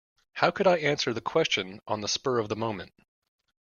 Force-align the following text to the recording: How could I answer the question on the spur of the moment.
How 0.33 0.49
could 0.49 0.65
I 0.65 0.77
answer 0.79 1.13
the 1.13 1.21
question 1.21 1.79
on 1.85 2.01
the 2.01 2.07
spur 2.07 2.39
of 2.39 2.49
the 2.49 2.55
moment. 2.55 2.91